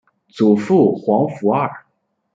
[0.29, 1.69] 祖父黄福二。